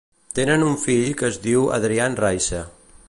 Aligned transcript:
Tenen 0.37 0.63
un 0.69 0.77
fill 0.85 1.13
que 1.19 1.29
es 1.33 1.37
diu 1.45 1.67
Adrian 1.79 2.17
Raice. 2.25 2.65